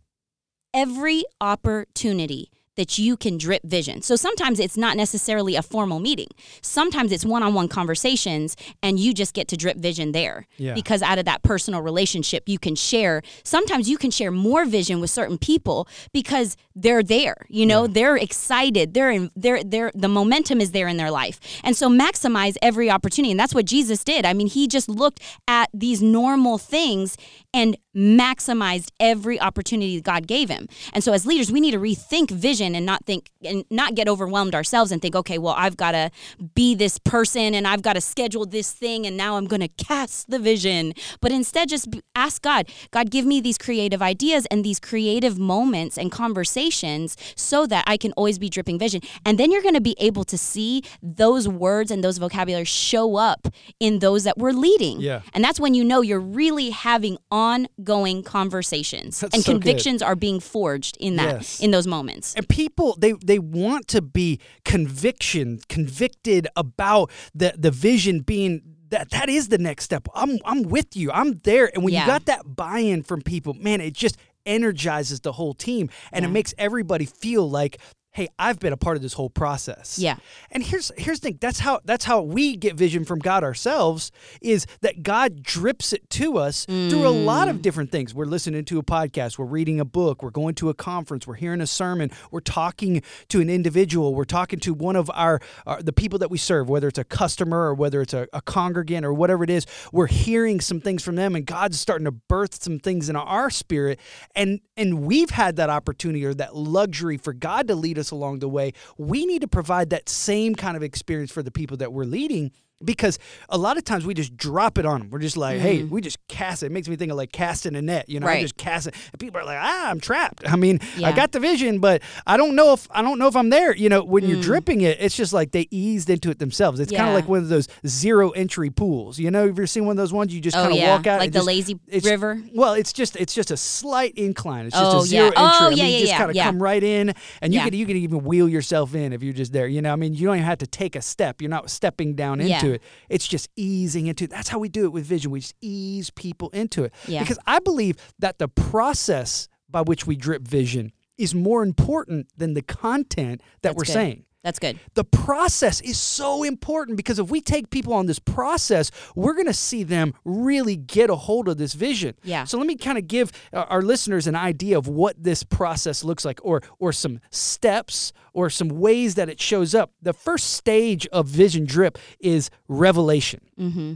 every 0.74 1.24
opportunity 1.40 2.50
that 2.76 2.98
you 2.98 3.16
can 3.16 3.38
drip 3.38 3.62
vision. 3.64 4.02
So 4.02 4.16
sometimes 4.16 4.60
it's 4.60 4.76
not 4.76 4.96
necessarily 4.96 5.56
a 5.56 5.62
formal 5.62 6.00
meeting. 6.00 6.28
Sometimes 6.62 7.12
it's 7.12 7.24
one-on-one 7.24 7.68
conversations 7.68 8.56
and 8.82 8.98
you 8.98 9.14
just 9.14 9.34
get 9.34 9.48
to 9.48 9.56
drip 9.56 9.78
vision 9.78 10.12
there. 10.12 10.46
Yeah. 10.56 10.74
Because 10.74 11.02
out 11.02 11.18
of 11.18 11.24
that 11.24 11.42
personal 11.42 11.82
relationship 11.82 12.48
you 12.48 12.58
can 12.58 12.74
share. 12.74 13.22
Sometimes 13.44 13.88
you 13.88 13.98
can 13.98 14.10
share 14.10 14.30
more 14.30 14.64
vision 14.64 15.00
with 15.00 15.10
certain 15.10 15.38
people 15.38 15.88
because 16.12 16.56
they're 16.74 17.02
there. 17.02 17.36
You 17.48 17.66
know, 17.66 17.86
they're 17.86 18.16
excited. 18.16 18.94
They're 18.94 19.10
in 19.10 19.30
they're 19.34 19.64
they're 19.64 19.92
the 19.94 20.08
momentum 20.08 20.60
is 20.60 20.72
there 20.72 20.88
in 20.88 20.96
their 20.96 21.10
life. 21.10 21.40
And 21.64 21.76
so 21.76 21.88
maximize 21.88 22.56
every 22.60 22.90
opportunity. 22.90 23.30
And 23.30 23.40
that's 23.40 23.54
what 23.54 23.64
Jesus 23.64 24.04
did. 24.04 24.24
I 24.24 24.32
mean, 24.32 24.46
he 24.46 24.68
just 24.68 24.88
looked 24.88 25.20
at 25.48 25.70
these 25.72 26.02
normal 26.02 26.58
things 26.58 27.16
and 27.54 27.76
maximized 27.96 28.90
every 29.00 29.40
opportunity 29.40 29.96
that 29.96 30.04
God 30.04 30.26
gave 30.26 30.50
him. 30.50 30.68
And 30.92 31.02
so 31.02 31.14
as 31.14 31.24
leaders, 31.24 31.50
we 31.50 31.60
need 31.60 31.70
to 31.70 31.78
rethink 31.78 32.30
vision 32.30 32.65
and 32.74 32.84
not 32.86 33.04
think 33.04 33.30
and 33.44 33.64
not 33.70 33.94
get 33.94 34.08
overwhelmed 34.08 34.54
ourselves 34.54 34.90
and 34.90 35.00
think, 35.00 35.14
okay, 35.14 35.38
well, 35.38 35.54
I've 35.56 35.76
got 35.76 35.92
to 35.92 36.10
be 36.54 36.74
this 36.74 36.98
person 36.98 37.54
and 37.54 37.66
I've 37.66 37.82
got 37.82 37.92
to 37.92 38.00
schedule 38.00 38.46
this 38.46 38.72
thing 38.72 39.06
and 39.06 39.16
now 39.16 39.36
I'm 39.36 39.46
going 39.46 39.60
to 39.60 39.68
cast 39.68 40.30
the 40.30 40.38
vision. 40.38 40.92
But 41.20 41.32
instead 41.32 41.68
just 41.68 41.88
ask 42.14 42.42
God, 42.42 42.68
God, 42.90 43.10
give 43.10 43.24
me 43.24 43.40
these 43.40 43.58
creative 43.58 44.02
ideas 44.02 44.46
and 44.50 44.64
these 44.64 44.80
creative 44.80 45.38
moments 45.38 45.96
and 45.98 46.10
conversations 46.10 47.16
so 47.36 47.66
that 47.66 47.84
I 47.86 47.96
can 47.96 48.12
always 48.12 48.38
be 48.38 48.48
dripping 48.48 48.78
vision. 48.78 49.00
And 49.24 49.38
then 49.38 49.50
you're 49.50 49.62
going 49.62 49.74
to 49.74 49.80
be 49.80 49.94
able 49.98 50.24
to 50.24 50.38
see 50.38 50.82
those 51.02 51.48
words 51.48 51.90
and 51.90 52.02
those 52.02 52.18
vocabulary 52.18 52.64
show 52.64 53.16
up 53.16 53.48
in 53.80 53.98
those 54.00 54.24
that 54.24 54.38
we're 54.38 54.52
leading. 54.52 55.00
Yeah. 55.00 55.20
And 55.34 55.44
that's 55.44 55.60
when 55.60 55.74
you 55.74 55.84
know 55.84 56.00
you're 56.02 56.20
really 56.20 56.70
having 56.70 57.18
ongoing 57.30 58.22
conversations 58.22 59.20
That's 59.20 59.34
and 59.34 59.42
so 59.44 59.52
good. 59.52 59.62
convictions 59.62 60.02
are 60.02 60.16
being 60.16 60.40
forged 60.40 60.96
in 60.98 61.16
that 61.16 61.26
Yes. 61.36 61.60
in 61.60 61.70
those 61.72 61.86
moments. 61.86 62.34
And 62.34 62.48
people 62.56 62.96
they 62.98 63.12
they 63.24 63.38
want 63.38 63.86
to 63.88 64.00
be 64.00 64.40
conviction 64.64 65.60
convicted 65.68 66.48
about 66.56 67.10
the 67.34 67.54
the 67.58 67.70
vision 67.70 68.20
being 68.20 68.62
that 68.88 69.10
that 69.10 69.28
is 69.28 69.48
the 69.48 69.58
next 69.58 69.84
step. 69.84 70.08
I'm 70.14 70.38
I'm 70.44 70.62
with 70.62 70.96
you. 70.96 71.10
I'm 71.10 71.38
there. 71.40 71.70
And 71.74 71.82
when 71.84 71.92
Yeah. 71.92 72.02
you 72.02 72.06
got 72.06 72.24
that 72.26 72.56
buy-in 72.56 73.02
from 73.02 73.20
people, 73.20 73.52
man, 73.54 73.80
it 73.80 73.94
just 73.94 74.16
energizes 74.46 75.20
the 75.20 75.32
whole 75.32 75.54
team 75.54 75.90
and 76.12 76.24
it 76.24 76.28
makes 76.28 76.54
everybody 76.56 77.04
feel 77.04 77.50
like 77.50 77.78
hey 78.16 78.28
i've 78.38 78.58
been 78.58 78.72
a 78.72 78.76
part 78.78 78.96
of 78.96 79.02
this 79.02 79.12
whole 79.12 79.28
process 79.28 79.98
Yeah. 79.98 80.16
and 80.50 80.62
here's 80.62 80.90
here's 80.96 81.20
the 81.20 81.28
thing 81.28 81.38
that's 81.40 81.58
how 81.60 81.80
that's 81.84 82.04
how 82.06 82.22
we 82.22 82.56
get 82.56 82.74
vision 82.74 83.04
from 83.04 83.18
god 83.18 83.44
ourselves 83.44 84.10
is 84.40 84.66
that 84.80 85.02
god 85.02 85.42
drips 85.42 85.92
it 85.92 86.08
to 86.10 86.38
us 86.38 86.64
through 86.64 87.06
a 87.06 87.10
lot 87.10 87.48
Mm. 87.48 87.50
of 87.50 87.62
different 87.62 87.92
things 87.92 88.14
we're 88.14 88.24
listening 88.24 88.64
to 88.64 88.78
a 88.78 88.82
podcast 88.82 89.38
we're 89.38 89.44
reading 89.44 89.78
a 89.80 89.84
book 89.84 90.22
we're 90.22 90.30
going 90.30 90.54
to 90.54 90.70
a 90.70 90.74
conference 90.74 91.26
we're 91.26 91.34
hearing 91.34 91.60
a 91.60 91.66
sermon 91.66 92.10
we're 92.30 92.40
talking 92.40 93.02
to 93.28 93.40
an 93.42 93.50
individual 93.50 94.14
we're 94.14 94.24
talking 94.24 94.58
to 94.60 94.72
one 94.72 94.96
of 94.96 95.10
our, 95.12 95.38
our 95.66 95.82
the 95.82 95.92
people 95.92 96.18
that 96.18 96.30
we 96.30 96.38
serve 96.38 96.70
whether 96.70 96.88
it's 96.88 96.98
a 96.98 97.04
customer 97.04 97.58
or 97.68 97.74
whether 97.74 98.00
it's 98.00 98.14
a, 98.14 98.26
a 98.32 98.40
congregant 98.40 99.04
or 99.04 99.12
whatever 99.12 99.44
it 99.44 99.50
is 99.50 99.66
we're 99.92 100.06
hearing 100.06 100.58
some 100.60 100.80
things 100.80 101.02
from 101.02 101.16
them 101.16 101.36
and 101.36 101.44
god's 101.44 101.78
starting 101.78 102.06
to 102.06 102.10
birth 102.12 102.62
some 102.62 102.78
things 102.78 103.10
in 103.10 103.16
our 103.16 103.50
spirit 103.50 104.00
and 104.34 104.60
and 104.78 105.02
we've 105.02 105.30
had 105.30 105.56
that 105.56 105.68
opportunity 105.68 106.24
or 106.24 106.32
that 106.32 106.56
luxury 106.56 107.18
for 107.18 107.34
god 107.34 107.68
to 107.68 107.74
lead 107.74 107.98
us 107.98 108.05
along 108.10 108.38
the 108.38 108.48
way 108.48 108.72
we 108.98 109.26
need 109.26 109.40
to 109.40 109.48
provide 109.48 109.90
that 109.90 110.08
same 110.08 110.54
kind 110.54 110.76
of 110.76 110.82
experience 110.82 111.30
for 111.30 111.42
the 111.42 111.50
people 111.50 111.76
that 111.76 111.92
we're 111.92 112.04
leading 112.04 112.50
because 112.84 113.18
a 113.48 113.56
lot 113.58 113.76
of 113.78 113.84
times 113.84 114.04
we 114.04 114.12
just 114.14 114.36
drop 114.36 114.76
it 114.78 114.84
on 114.86 115.00
them. 115.00 115.10
We're 115.10 115.18
just 115.18 115.36
like, 115.36 115.58
hey, 115.60 115.82
we 115.84 116.00
just 116.00 116.18
cast 116.28 116.62
it. 116.62 116.66
It 116.66 116.72
makes 116.72 116.88
me 116.88 116.96
think 116.96 117.10
of 117.10 117.16
like 117.16 117.32
casting 117.32 117.74
a 117.74 117.82
net. 117.82 118.08
You 118.08 118.20
know, 118.20 118.26
I 118.26 118.30
Right. 118.30 118.42
just 118.42 118.56
cast 118.56 118.86
it, 118.88 118.94
and 119.12 119.18
people 119.18 119.40
are 119.40 119.44
like, 119.44 119.58
ah, 119.60 119.90
I'm 119.90 119.98
trapped. 120.00 120.42
I 120.46 120.56
mean, 120.56 120.80
I 121.02 121.12
got 121.12 121.32
the 121.32 121.40
vision, 121.40 121.78
but 121.78 122.02
I 122.26 122.36
don't 122.36 122.54
know 122.54 122.72
if 122.74 122.86
I 122.90 123.02
don't 123.02 123.18
know 123.18 123.28
if 123.28 123.36
I'm 123.36 123.48
there. 123.50 123.74
You 123.74 123.88
know, 123.88 124.04
when 124.04 124.24
you're 124.28 124.40
dripping 124.42 124.82
it, 124.82 124.98
it's 125.00 125.16
just 125.16 125.32
like 125.32 125.52
they 125.52 125.68
eased 125.70 126.10
into 126.10 126.30
it 126.30 126.38
themselves. 126.38 126.80
It's 126.80 126.92
kind 126.92 127.08
of 127.08 127.14
like 127.14 127.28
one 127.28 127.38
of 127.38 127.48
those 127.48 127.68
zero 127.86 128.30
entry 128.30 128.70
pools. 128.70 129.18
You 129.18 129.30
know, 129.30 129.38
have 129.40 129.46
you 129.48 129.52
ever 129.52 129.66
seen 129.66 129.86
one 129.86 129.92
of 129.92 129.96
those 129.98 130.12
ones 130.12 130.34
you 130.34 130.40
just 130.40 130.56
Oh, 130.56 130.62
kind 130.62 130.72
of 130.74 130.78
yeah. 130.78 130.90
walk 130.96 131.06
out 131.06 131.20
Like 131.20 131.32
the 131.32 131.38
just- 131.38 131.46
lazy 131.46 131.78
river? 132.04 132.42
Well, 132.54 132.74
it's 132.74 132.92
just 132.92 133.16
it's 133.16 133.34
just 133.34 133.50
a 133.50 133.56
slight 133.56 134.14
incline. 134.16 134.66
It's 134.66 134.76
just 134.76 134.94
Oh, 134.94 134.98
a 135.00 135.06
zero 135.06 135.24
yeah. 135.24 135.28
entry. 135.28 135.42
Oh, 135.42 135.66
I 135.66 135.68
mean, 135.70 135.78
yeah, 135.78 135.84
you 135.86 135.90
yeah, 135.92 135.98
just 136.00 136.12
yeah, 136.12 136.18
kind 136.18 136.30
of 136.30 136.36
yeah. 136.36 136.44
come 136.44 136.62
right 136.62 136.82
in, 136.82 137.14
and 137.40 137.54
you 137.54 137.60
Yeah. 137.60 137.64
could 137.64 137.74
you 137.74 137.86
could 137.86 137.96
even 137.96 138.22
wheel 138.24 138.48
yourself 138.48 138.94
in 138.94 139.12
if 139.12 139.22
you're 139.22 139.32
just 139.32 139.52
there. 139.52 139.66
You 139.66 139.80
know, 139.82 139.92
I 139.92 139.96
mean, 139.96 140.12
you 140.14 140.26
don't 140.26 140.36
even 140.36 140.44
have 140.46 140.58
to 140.58 140.66
take 140.66 140.94
a 140.94 141.02
step. 141.02 141.40
You're 141.40 141.50
not 141.50 141.70
stepping 141.70 142.14
down 142.14 142.40
into 142.40 142.65
Yeah. 142.70 142.74
it. 142.74 142.82
It's 143.08 143.26
just 143.26 143.48
easing 143.56 144.06
into 144.06 144.24
it. 144.24 144.30
That's 144.30 144.48
how 144.48 144.58
we 144.58 144.68
do 144.68 144.84
it 144.84 144.92
with 144.92 145.04
vision. 145.06 145.30
We 145.30 145.40
just 145.40 145.54
ease 145.60 146.10
people 146.10 146.50
into 146.50 146.84
it. 146.84 146.92
Yeah. 147.06 147.20
Because 147.20 147.38
I 147.46 147.58
believe 147.60 147.96
that 148.18 148.38
the 148.38 148.48
process 148.48 149.48
by 149.68 149.82
which 149.82 150.06
we 150.06 150.16
drip 150.16 150.42
vision 150.46 150.92
is 151.18 151.34
more 151.34 151.62
important 151.62 152.28
than 152.36 152.54
the 152.54 152.62
content 152.62 153.40
that 153.62 153.70
That's 153.70 153.76
we're 153.76 153.84
good. 153.84 153.92
saying. 153.92 154.24
That's 154.46 154.60
good. 154.60 154.78
The 154.94 155.02
process 155.02 155.80
is 155.80 155.98
so 155.98 156.44
important 156.44 156.96
because 156.96 157.18
if 157.18 157.30
we 157.30 157.40
take 157.40 157.68
people 157.68 157.92
on 157.92 158.06
this 158.06 158.20
process, 158.20 158.92
we're 159.16 159.34
going 159.34 159.48
to 159.48 159.52
see 159.52 159.82
them 159.82 160.14
really 160.24 160.76
get 160.76 161.10
a 161.10 161.16
hold 161.16 161.48
of 161.48 161.58
this 161.58 161.74
vision. 161.74 162.14
Yeah. 162.22 162.44
So 162.44 162.56
let 162.56 162.68
me 162.68 162.76
kind 162.76 162.96
of 162.96 163.08
give 163.08 163.32
uh, 163.52 163.64
our 163.68 163.82
listeners 163.82 164.28
an 164.28 164.36
idea 164.36 164.78
of 164.78 164.86
what 164.86 165.20
this 165.20 165.42
process 165.42 166.04
looks 166.04 166.24
like 166.24 166.38
or 166.44 166.62
or 166.78 166.92
some 166.92 167.18
steps 167.30 168.12
or 168.34 168.48
some 168.48 168.68
ways 168.68 169.16
that 169.16 169.28
it 169.28 169.40
shows 169.40 169.74
up. 169.74 169.90
The 170.00 170.12
first 170.12 170.52
stage 170.52 171.08
of 171.08 171.26
vision 171.26 171.64
drip 171.64 171.98
is 172.20 172.48
revelation. 172.68 173.40
Mm-hmm. 173.58 173.94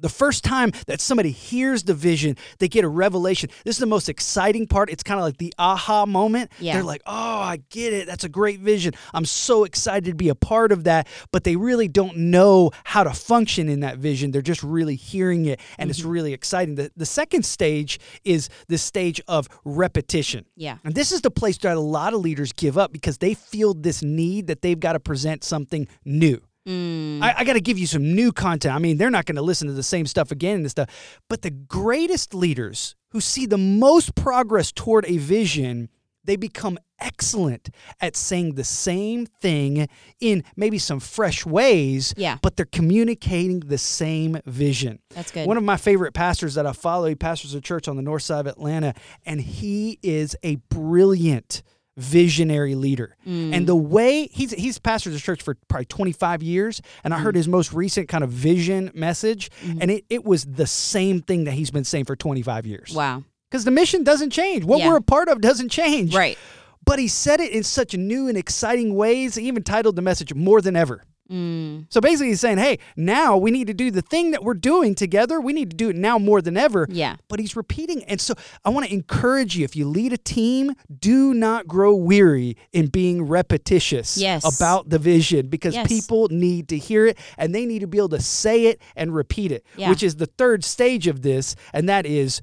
The 0.00 0.08
first 0.08 0.44
time 0.44 0.72
that 0.86 1.00
somebody 1.00 1.30
hears 1.30 1.82
the 1.82 1.94
vision, 1.94 2.36
they 2.58 2.68
get 2.68 2.84
a 2.84 2.88
revelation. 2.88 3.50
This 3.64 3.76
is 3.76 3.80
the 3.80 3.86
most 3.86 4.08
exciting 4.08 4.66
part. 4.66 4.90
It's 4.90 5.02
kind 5.02 5.18
of 5.18 5.24
like 5.24 5.38
the 5.38 5.52
aha 5.58 6.06
moment. 6.06 6.52
Yeah. 6.60 6.74
They're 6.74 6.84
like, 6.84 7.02
oh, 7.06 7.12
I 7.40 7.60
get 7.70 7.92
it. 7.92 8.06
That's 8.06 8.24
a 8.24 8.28
great 8.28 8.60
vision. 8.60 8.94
I'm 9.12 9.24
so 9.24 9.64
excited 9.64 10.04
to 10.10 10.14
be 10.14 10.28
a 10.28 10.34
part 10.34 10.72
of 10.72 10.84
that. 10.84 11.08
But 11.32 11.44
they 11.44 11.56
really 11.56 11.88
don't 11.88 12.16
know 12.16 12.70
how 12.84 13.04
to 13.04 13.12
function 13.12 13.68
in 13.68 13.80
that 13.80 13.98
vision. 13.98 14.30
They're 14.30 14.42
just 14.42 14.62
really 14.62 14.94
hearing 14.94 15.46
it, 15.46 15.60
and 15.78 15.90
it's 15.90 16.00
mm-hmm. 16.00 16.08
really 16.10 16.32
exciting. 16.32 16.76
The, 16.76 16.90
the 16.96 17.06
second 17.06 17.44
stage 17.44 17.98
is 18.24 18.48
the 18.68 18.78
stage 18.78 19.20
of 19.26 19.48
repetition. 19.64 20.44
Yeah. 20.56 20.78
And 20.84 20.94
this 20.94 21.12
is 21.12 21.22
the 21.22 21.30
place 21.30 21.58
that 21.58 21.76
a 21.76 21.80
lot 21.80 22.14
of 22.14 22.20
leaders 22.20 22.52
give 22.52 22.78
up 22.78 22.92
because 22.92 23.18
they 23.18 23.34
feel 23.34 23.74
this 23.74 24.02
need 24.02 24.46
that 24.46 24.62
they've 24.62 24.78
got 24.78 24.92
to 24.92 25.00
present 25.00 25.44
something 25.44 25.88
new. 26.04 26.40
Mm. 26.68 27.22
I, 27.22 27.36
I 27.38 27.44
got 27.44 27.54
to 27.54 27.60
give 27.60 27.78
you 27.78 27.86
some 27.86 28.14
new 28.14 28.30
content. 28.30 28.74
I 28.74 28.78
mean, 28.78 28.98
they're 28.98 29.10
not 29.10 29.24
going 29.24 29.36
to 29.36 29.42
listen 29.42 29.68
to 29.68 29.74
the 29.74 29.82
same 29.82 30.06
stuff 30.06 30.30
again 30.30 30.60
and 30.60 30.70
stuff. 30.70 31.20
But 31.28 31.42
the 31.42 31.50
greatest 31.50 32.34
leaders 32.34 32.94
who 33.10 33.20
see 33.20 33.46
the 33.46 33.58
most 33.58 34.14
progress 34.14 34.70
toward 34.70 35.06
a 35.06 35.16
vision, 35.16 35.88
they 36.24 36.36
become 36.36 36.78
excellent 37.00 37.70
at 38.00 38.16
saying 38.16 38.54
the 38.54 38.64
same 38.64 39.24
thing 39.24 39.88
in 40.20 40.44
maybe 40.56 40.78
some 40.78 41.00
fresh 41.00 41.46
ways. 41.46 42.12
Yeah. 42.18 42.36
But 42.42 42.56
they're 42.56 42.66
communicating 42.66 43.60
the 43.60 43.78
same 43.78 44.38
vision. 44.44 44.98
That's 45.14 45.30
good. 45.30 45.46
One 45.46 45.56
of 45.56 45.62
my 45.62 45.78
favorite 45.78 46.12
pastors 46.12 46.54
that 46.54 46.66
I 46.66 46.72
follow, 46.72 47.08
he 47.08 47.14
pastors 47.14 47.54
a 47.54 47.62
church 47.62 47.88
on 47.88 47.96
the 47.96 48.02
north 48.02 48.24
side 48.24 48.40
of 48.40 48.46
Atlanta, 48.46 48.92
and 49.24 49.40
he 49.40 49.98
is 50.02 50.36
a 50.42 50.56
brilliant 50.56 51.62
visionary 51.98 52.74
leader. 52.74 53.16
Mm. 53.26 53.52
And 53.54 53.66
the 53.66 53.76
way 53.76 54.28
he's 54.28 54.52
he's 54.52 54.78
pastored 54.78 55.12
the 55.12 55.18
church 55.18 55.42
for 55.42 55.56
probably 55.68 55.84
25 55.86 56.42
years, 56.42 56.80
and 57.04 57.12
I 57.12 57.18
heard 57.18 57.34
Mm. 57.34 57.38
his 57.38 57.48
most 57.48 57.72
recent 57.72 58.08
kind 58.08 58.24
of 58.24 58.30
vision 58.30 58.90
message, 58.94 59.50
Mm-hmm. 59.64 59.78
and 59.82 59.90
it, 59.90 60.04
it 60.08 60.24
was 60.24 60.44
the 60.44 60.66
same 60.66 61.20
thing 61.20 61.44
that 61.44 61.52
he's 61.52 61.70
been 61.70 61.84
saying 61.84 62.04
for 62.06 62.16
25 62.16 62.66
years. 62.66 62.92
wow. 62.94 63.22
Because 63.50 63.64
the 63.64 63.70
mission 63.70 64.04
doesn't 64.04 64.30
change. 64.30 64.64
What 64.64 64.78
Yeah. 64.80 64.88
we're 64.90 64.96
a 64.98 65.02
part 65.02 65.28
of 65.28 65.40
doesn't 65.40 65.70
change. 65.70 66.14
Right. 66.14 66.36
But 66.84 66.98
he 66.98 67.08
said 67.08 67.40
it 67.40 67.50
in 67.52 67.62
such 67.64 67.94
new 67.96 68.28
and 68.28 68.36
exciting 68.36 68.94
ways. 68.94 69.34
He 69.36 69.48
even 69.48 69.62
titled 69.62 69.96
the 69.96 70.02
message 70.02 70.34
More 70.34 70.60
Than 70.60 70.76
Ever. 70.76 71.02
Mm. 71.30 71.86
So 71.90 72.00
basically, 72.00 72.28
he's 72.28 72.40
saying, 72.40 72.58
hey, 72.58 72.78
now 72.96 73.36
we 73.36 73.50
need 73.50 73.66
to 73.66 73.74
do 73.74 73.90
the 73.90 74.00
thing 74.02 74.30
that 74.30 74.42
we're 74.42 74.54
doing 74.54 74.94
together. 74.94 75.40
We 75.40 75.52
need 75.52 75.70
to 75.70 75.76
do 75.76 75.90
it 75.90 75.96
now 75.96 76.18
more 76.18 76.40
than 76.40 76.56
ever. 76.56 76.86
Yeah. 76.90 77.16
But 77.28 77.38
he's 77.40 77.54
repeating. 77.56 78.02
And 78.04 78.20
so 78.20 78.34
I 78.64 78.70
want 78.70 78.86
to 78.86 78.92
encourage 78.92 79.56
you 79.56 79.64
if 79.64 79.76
you 79.76 79.86
lead 79.88 80.12
a 80.12 80.16
team, 80.18 80.72
do 81.00 81.34
not 81.34 81.66
grow 81.66 81.94
weary 81.94 82.56
in 82.72 82.86
being 82.86 83.22
repetitious 83.22 84.16
Yes. 84.16 84.44
about 84.58 84.88
the 84.88 84.98
vision 84.98 85.48
because 85.48 85.74
Yes. 85.74 85.86
people 85.88 86.28
need 86.30 86.68
to 86.68 86.78
hear 86.78 87.06
it 87.06 87.18
and 87.36 87.54
they 87.54 87.66
need 87.66 87.80
to 87.80 87.86
be 87.86 87.98
able 87.98 88.08
to 88.10 88.20
say 88.22 88.66
it 88.66 88.80
and 88.96 89.14
repeat 89.14 89.52
it, 89.52 89.64
Yeah. 89.76 89.90
which 89.90 90.02
is 90.02 90.16
the 90.16 90.26
third 90.26 90.64
stage 90.64 91.06
of 91.06 91.22
this. 91.22 91.54
And 91.72 91.88
that 91.88 92.06
is 92.06 92.40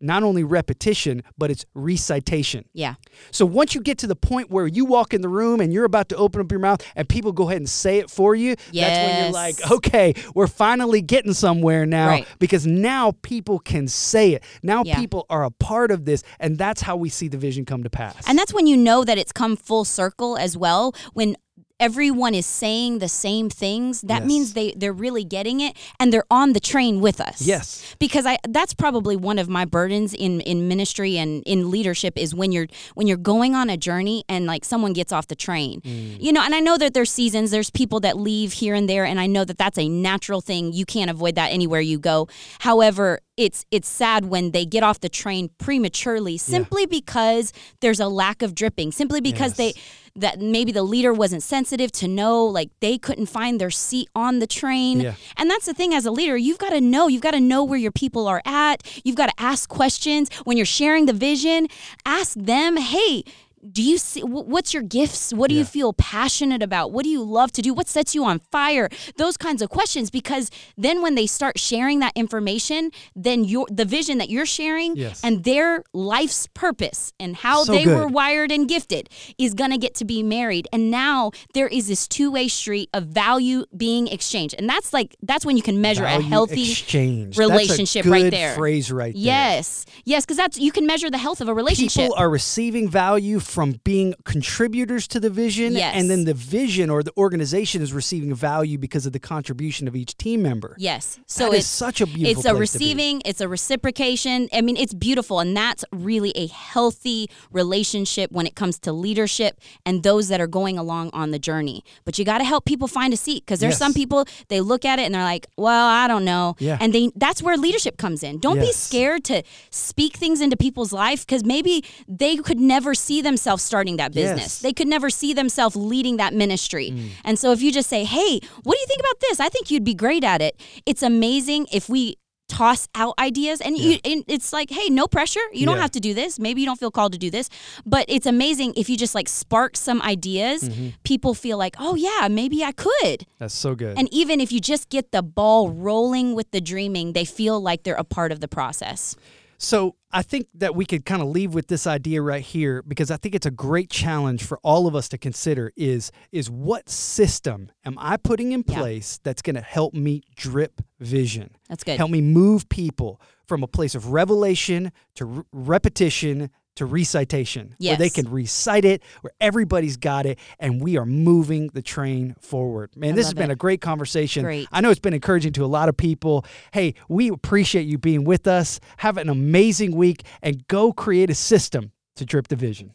not 0.00 0.22
only 0.22 0.44
repetition, 0.44 1.22
but 1.38 1.50
it's 1.50 1.64
recitation. 1.74 2.64
Yeah. 2.72 2.94
So 3.30 3.46
once 3.46 3.74
you 3.74 3.80
get 3.80 3.98
to 3.98 4.06
the 4.06 4.16
point 4.16 4.50
where 4.50 4.66
you 4.66 4.84
walk 4.84 5.14
in 5.14 5.22
the 5.22 5.28
room 5.28 5.60
and 5.60 5.72
you're 5.72 5.84
about 5.84 6.08
to 6.10 6.16
open 6.16 6.40
up 6.40 6.50
your 6.50 6.60
mouth 6.60 6.82
and 6.96 7.08
people 7.08 7.32
go 7.32 7.44
ahead 7.48 7.58
and 7.58 7.68
say 7.68 7.98
it 7.98 8.10
for 8.10 8.34
you, 8.34 8.56
yes. 8.70 8.88
that's 8.88 9.06
when 9.12 9.22
you're 9.24 9.32
like, 9.32 9.70
okay, 9.70 10.14
we're 10.34 10.46
finally 10.46 11.00
getting 11.00 11.32
somewhere 11.32 11.86
now 11.86 12.08
Right. 12.08 12.26
because 12.38 12.66
now 12.66 13.12
people 13.22 13.58
can 13.58 13.88
say 13.88 14.32
it. 14.32 14.44
Now 14.62 14.82
Yeah. 14.84 14.96
people 14.98 15.26
are 15.30 15.44
a 15.44 15.50
part 15.50 15.90
of 15.90 16.04
this 16.04 16.22
and 16.38 16.58
that's 16.58 16.82
how 16.82 16.96
we 16.96 17.08
see 17.08 17.28
the 17.28 17.38
vision 17.38 17.64
come 17.64 17.82
to 17.82 17.90
pass. 17.90 18.16
And 18.26 18.38
that's 18.38 18.52
when 18.52 18.66
you 18.66 18.76
know 18.76 19.04
that 19.04 19.16
it's 19.18 19.32
come 19.32 19.56
full 19.56 19.84
circle 19.84 20.36
as 20.36 20.56
well. 20.56 20.94
When 21.14 21.36
everyone 21.80 22.34
is 22.34 22.46
saying 22.46 22.98
the 23.00 23.08
same 23.08 23.50
things, 23.50 24.00
that 24.02 24.20
Yes. 24.22 24.26
means 24.28 24.52
they 24.54 24.72
they're 24.76 24.92
really 24.92 25.24
getting 25.24 25.60
it 25.60 25.76
and 25.98 26.12
they're 26.12 26.24
on 26.30 26.52
the 26.52 26.60
train 26.60 27.00
with 27.00 27.20
us. 27.20 27.42
Yes. 27.42 27.96
Because 27.98 28.26
I 28.26 28.38
that's 28.48 28.74
probably 28.74 29.16
one 29.16 29.38
of 29.38 29.48
my 29.48 29.64
burdens 29.64 30.14
in 30.14 30.40
in 30.42 30.68
ministry 30.68 31.18
and 31.18 31.42
in 31.44 31.70
leadership 31.70 32.16
is 32.16 32.34
when 32.34 32.52
you're 32.52 32.68
when 32.94 33.06
you're 33.06 33.16
going 33.16 33.54
on 33.54 33.70
a 33.70 33.76
journey 33.76 34.24
and 34.28 34.46
like 34.46 34.64
someone 34.64 34.92
gets 34.92 35.12
off 35.12 35.26
the 35.26 35.34
train. 35.36 35.80
Mm. 35.80 36.22
You 36.22 36.32
know, 36.32 36.42
and 36.42 36.54
I 36.54 36.60
know 36.60 36.78
that 36.78 36.94
there's 36.94 37.10
seasons, 37.10 37.50
there's 37.50 37.70
people 37.70 38.00
that 38.00 38.16
leave 38.16 38.52
here 38.54 38.74
and 38.74 38.88
there 38.88 39.04
and 39.04 39.18
I 39.18 39.26
know 39.26 39.44
that 39.44 39.58
that's 39.58 39.78
a 39.78 39.88
natural 39.88 40.40
thing. 40.40 40.72
You 40.72 40.86
can't 40.86 41.10
avoid 41.10 41.34
that 41.34 41.50
anywhere 41.52 41.80
you 41.80 41.98
go. 41.98 42.28
However, 42.60 43.20
it's 43.36 43.64
it's 43.70 43.88
sad 43.88 44.26
when 44.26 44.52
they 44.52 44.64
get 44.64 44.82
off 44.82 45.00
the 45.00 45.08
train 45.08 45.50
prematurely 45.58 46.36
simply 46.36 46.86
because 46.86 47.52
there's 47.80 48.00
a 48.00 48.08
lack 48.08 48.42
of 48.42 48.54
dripping, 48.54 48.92
simply 48.92 49.20
because 49.20 49.54
they 49.54 49.74
that 50.16 50.40
maybe 50.40 50.70
the 50.70 50.82
leader 50.84 51.12
wasn't 51.12 51.42
sensitive 51.42 51.90
to 51.90 52.06
know 52.06 52.44
like 52.44 52.70
they 52.80 52.96
couldn't 52.96 53.26
find 53.26 53.60
their 53.60 53.70
seat 53.70 54.08
on 54.14 54.38
the 54.38 54.46
train. 54.46 55.00
Yeah. 55.00 55.14
And 55.36 55.50
that's 55.50 55.66
the 55.66 55.74
thing 55.74 55.92
as 55.92 56.06
a 56.06 56.12
leader, 56.12 56.36
you've 56.36 56.58
got 56.58 56.70
to 56.70 56.80
know, 56.80 57.08
you've 57.08 57.22
got 57.22 57.32
to 57.32 57.40
know 57.40 57.64
where 57.64 57.78
your 57.78 57.90
people 57.90 58.28
are 58.28 58.40
at. 58.44 58.82
You've 59.04 59.16
got 59.16 59.26
to 59.26 59.42
ask 59.42 59.68
questions 59.68 60.32
when 60.44 60.56
you're 60.56 60.66
sharing 60.66 61.06
the 61.06 61.12
vision. 61.12 61.66
Ask 62.06 62.36
them, 62.38 62.76
"Hey, 62.76 63.24
do 63.72 63.82
you 63.82 63.98
see 63.98 64.20
what's 64.22 64.72
your 64.74 64.82
gifts? 64.82 65.32
What 65.32 65.48
do 65.50 65.54
you 65.56 65.64
feel 65.64 65.92
passionate 65.92 66.62
about? 66.62 66.92
What 66.92 67.04
do 67.04 67.08
you 67.10 67.22
love 67.22 67.52
to 67.52 67.62
do? 67.62 67.72
What 67.74 67.88
sets 67.88 68.14
you 68.14 68.24
on 68.24 68.40
fire?" 68.50 68.88
Those 69.16 69.36
kinds 69.36 69.62
of 69.62 69.70
questions 69.70 70.10
because 70.10 70.50
then 70.76 71.02
when 71.02 71.14
they 71.14 71.26
start 71.26 71.58
sharing 71.58 72.00
that 72.00 72.12
information, 72.16 72.90
then 73.16 73.44
your 73.44 73.66
the 73.70 73.84
vision 73.84 74.18
that 74.18 74.28
you're 74.30 74.46
sharing 74.46 74.96
Yes. 74.96 75.20
and 75.24 75.44
their 75.44 75.82
life's 75.92 76.48
purpose 76.54 77.12
and 77.18 77.36
how 77.36 77.64
So 77.64 77.72
they 77.72 77.84
good. 77.84 77.96
were 77.96 78.06
wired 78.06 78.50
and 78.52 78.68
gifted 78.68 79.08
is 79.38 79.54
going 79.54 79.70
to 79.70 79.78
get 79.78 79.94
to 79.96 80.04
be 80.04 80.22
married. 80.22 80.68
And 80.72 80.90
now 80.90 81.30
there 81.54 81.68
is 81.68 81.88
this 81.88 82.06
two-way 82.06 82.48
street 82.48 82.88
of 82.92 83.04
value 83.06 83.64
being 83.76 84.08
exchanged. 84.08 84.54
And 84.58 84.68
that's 84.68 84.92
like 84.92 85.16
that's 85.22 85.44
when 85.46 85.56
you 85.56 85.62
can 85.62 85.80
measure 85.80 86.02
Value 86.02 86.26
a 86.26 86.28
healthy 86.28 86.70
exchange. 86.70 87.38
relationship 87.38 88.04
right 88.06 88.30
there. 88.30 88.54
Phrase 88.54 88.90
right 88.92 89.14
there. 89.14 89.22
Yes. 89.22 89.84
Yes, 90.04 90.26
cuz 90.26 90.36
that's 90.36 90.58
you 90.58 90.72
can 90.72 90.86
measure 90.86 91.10
the 91.10 91.18
health 91.18 91.40
of 91.40 91.48
a 91.48 91.54
relationship. 91.54 92.02
People 92.04 92.16
are 92.16 92.28
receiving 92.30 92.88
value 92.88 93.40
from 93.54 93.80
being 93.84 94.14
contributors 94.24 95.06
to 95.08 95.18
the 95.20 95.30
vision, 95.30 95.72
Yes. 95.74 95.94
and 95.96 96.10
then 96.10 96.24
the 96.24 96.34
vision 96.34 96.90
or 96.90 97.02
the 97.02 97.12
organization 97.16 97.80
is 97.82 97.92
receiving 97.92 98.34
value 98.34 98.78
because 98.78 99.06
of 99.06 99.12
the 99.12 99.18
contribution 99.34 99.86
of 99.88 99.94
each 99.94 100.12
team 100.16 100.42
member. 100.42 100.74
Yes. 100.78 101.20
So 101.26 101.50
That 101.50 101.58
it's 101.58 101.66
such 101.66 102.00
a 102.00 102.06
beautiful 102.06 102.30
It's 102.40 102.44
a 102.46 102.54
place 102.54 102.72
to 102.72 102.78
be. 102.78 102.84
receiving, 102.84 103.22
it's 103.24 103.40
a 103.40 103.48
reciprocation. 103.48 104.48
I 104.52 104.60
mean, 104.60 104.76
it's 104.76 104.92
beautiful 104.92 105.38
and 105.40 105.56
that's 105.56 105.84
really 105.92 106.32
a 106.34 106.46
healthy 106.48 107.28
relationship 107.52 108.32
when 108.32 108.46
it 108.46 108.54
comes 108.56 108.78
to 108.80 108.92
leadership 108.92 109.60
and 109.86 110.02
those 110.02 110.26
that 110.28 110.40
are 110.40 110.48
going 110.48 110.76
along 110.78 111.10
on 111.12 111.30
the 111.30 111.38
journey. 111.38 111.84
But 112.04 112.18
you 112.18 112.24
got 112.24 112.38
to 112.38 112.44
help 112.44 112.64
people 112.64 112.88
find 112.88 113.14
a 113.14 113.16
seat 113.16 113.44
because 113.46 113.60
there's 113.60 113.74
Yes. 113.74 113.78
some 113.78 113.94
people 113.94 114.26
they 114.48 114.60
look 114.60 114.84
at 114.84 114.98
it 114.98 115.02
and 115.02 115.14
they're 115.14 115.22
like, 115.34 115.46
"Well, 115.56 115.86
I 115.86 116.08
don't 116.08 116.24
know." 116.24 116.56
Yeah. 116.58 116.78
And 116.80 116.92
they 116.92 117.10
that's 117.14 117.40
where 117.42 117.56
leadership 117.56 117.96
comes 117.98 118.22
in. 118.24 118.38
Don't 118.38 118.58
be 118.58 118.72
scared 118.72 119.22
to 119.24 119.42
speak 119.70 120.16
things 120.16 120.40
into 120.40 120.56
people's 120.56 120.92
life 120.92 121.24
cuz 121.26 121.44
maybe 121.44 121.84
they 122.08 122.36
could 122.36 122.58
never 122.58 122.94
see 122.94 123.20
themselves 123.22 123.43
starting 123.60 123.96
that 123.98 124.12
business. 124.12 124.40
Yes. 124.40 124.58
They 124.60 124.72
could 124.72 124.88
never 124.88 125.10
see 125.10 125.32
themselves 125.34 125.76
leading 125.76 126.16
that 126.18 126.32
ministry. 126.34 126.90
Mm. 126.90 127.08
And 127.24 127.38
so 127.38 127.52
if 127.52 127.60
you 127.62 127.70
just 127.72 127.88
say, 127.88 128.04
"Hey, 128.04 128.40
what 128.62 128.74
do 128.74 128.80
you 128.80 128.86
think 128.86 129.00
about 129.00 129.20
this? 129.20 129.40
I 129.40 129.48
think 129.48 129.70
you'd 129.70 129.84
be 129.84 129.94
great 129.94 130.24
at 130.24 130.40
it." 130.42 130.58
It's 130.86 131.02
amazing 131.02 131.66
if 131.72 131.88
we 131.88 132.16
toss 132.46 132.86
out 132.94 133.14
ideas 133.18 133.58
and 133.62 133.76
you 133.78 133.98
and 134.04 134.22
it's 134.28 134.52
like, 134.52 134.70
"Hey, 134.70 134.88
no 134.90 135.06
pressure. 135.06 135.40
You 135.52 135.64
don't 135.64 135.76
Yeah. 135.76 135.82
have 135.82 135.90
to 135.92 136.00
do 136.00 136.12
this. 136.12 136.38
Maybe 136.38 136.60
you 136.60 136.66
don't 136.66 136.78
feel 136.78 136.90
called 136.90 137.12
to 137.12 137.18
do 137.18 137.30
this." 137.30 137.48
But 137.86 138.04
it's 138.06 138.26
amazing 138.26 138.74
if 138.76 138.90
you 138.90 138.96
just 138.98 139.14
like 139.14 139.28
spark 139.28 139.76
some 139.78 140.02
ideas, 140.02 140.62
Mm-hmm. 140.64 140.88
people 141.04 141.32
feel 141.34 141.56
like, 141.56 141.74
"Oh 141.78 141.94
yeah, 141.94 142.28
maybe 142.28 142.62
I 142.62 142.72
could." 142.72 143.24
That's 143.38 143.54
so 143.54 143.74
good. 143.74 143.98
And 143.98 144.08
even 144.12 144.40
if 144.40 144.52
you 144.52 144.60
just 144.60 144.90
get 144.90 145.10
the 145.10 145.22
ball 145.22 145.70
rolling 145.70 146.34
with 146.34 146.50
the 146.50 146.60
dreaming, 146.60 147.14
they 147.14 147.24
feel 147.24 147.60
like 147.60 147.82
they're 147.82 147.94
a 147.94 148.04
part 148.04 148.30
of 148.30 148.40
the 148.40 148.48
process. 148.48 149.16
So 149.58 149.96
I 150.12 150.22
think 150.22 150.46
that 150.54 150.74
we 150.74 150.84
could 150.84 151.04
kind 151.04 151.22
of 151.22 151.28
leave 151.28 151.54
with 151.54 151.68
this 151.68 151.86
idea 151.86 152.22
right 152.22 152.42
here 152.42 152.82
because 152.82 153.10
I 153.10 153.16
think 153.16 153.34
it's 153.34 153.46
a 153.46 153.50
great 153.50 153.90
challenge 153.90 154.44
for 154.44 154.58
all 154.62 154.86
of 154.86 154.94
us 154.94 155.08
to 155.10 155.18
consider 155.18 155.72
is 155.76 156.10
is 156.32 156.50
what 156.50 156.88
system 156.88 157.70
am 157.84 157.96
I 157.98 158.16
putting 158.16 158.52
in 158.52 158.64
Yeah. 158.66 158.78
place 158.78 159.18
that's 159.22 159.42
going 159.42 159.56
to 159.56 159.62
help 159.62 159.94
me 159.94 160.22
drip 160.36 160.80
vision? 161.00 161.56
That's 161.68 161.84
good. 161.84 161.98
Help 161.98 162.10
me 162.10 162.20
move 162.20 162.68
people 162.68 163.20
from 163.46 163.62
a 163.62 163.66
place 163.68 163.94
of 163.94 164.08
revelation 164.12 164.92
to 165.16 165.24
re- 165.24 165.42
repetition 165.52 166.50
to 166.76 166.86
recitation 166.86 167.74
where 167.78 167.96
they 167.96 168.10
can 168.10 168.30
recite 168.30 168.84
it 168.84 169.02
where 169.20 169.32
everybody's 169.40 169.96
got 169.96 170.26
it 170.26 170.38
and 170.58 170.80
we 170.80 170.96
are 170.96 171.06
moving 171.06 171.68
the 171.68 171.82
train 171.82 172.34
forward. 172.40 172.90
Man 172.96 173.12
I 173.12 173.16
this 173.16 173.26
has 173.26 173.34
been 173.34 173.50
it. 173.50 173.54
a 173.54 173.56
great 173.56 173.80
conversation. 173.80 174.44
Great. 174.44 174.68
i 174.72 174.80
know 174.80 174.90
it's 174.90 175.00
been 175.00 175.14
encouraging 175.14 175.52
to 175.54 175.64
a 175.64 175.66
lot 175.66 175.88
of 175.88 175.96
people. 175.96 176.44
Hey 176.72 176.94
we 177.08 177.28
appreciate 177.28 177.86
you 177.86 177.98
being 177.98 178.24
with 178.24 178.46
us. 178.46 178.80
Have 178.98 179.16
an 179.16 179.28
amazing 179.28 179.94
week 179.94 180.24
and 180.42 180.66
go 180.68 180.92
create 180.92 181.30
a 181.30 181.34
system 181.34 181.92
to 182.16 182.24
drip 182.24 182.48
the 182.48 182.56
vision 182.56 182.92